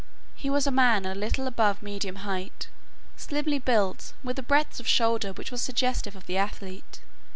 He 0.33 0.49
was 0.49 0.65
a 0.65 0.71
man 0.71 1.05
a 1.05 1.13
little 1.13 1.45
above 1.45 1.83
medium 1.83 2.15
height, 2.25 2.69
slimly 3.17 3.59
built, 3.59 4.13
with 4.23 4.39
a 4.39 4.41
breadth 4.41 4.79
of 4.79 4.87
shoulder 4.87 5.31
which 5.31 5.51
was 5.51 5.61
suggestive 5.61 6.15
of 6.15 6.25
the 6.25 6.37
athlete. 6.37 7.01